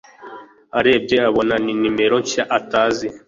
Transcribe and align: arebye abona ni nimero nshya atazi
arebye 0.77 1.17
abona 1.29 1.55
ni 1.63 1.73
nimero 1.81 2.15
nshya 2.23 2.43
atazi 2.57 3.07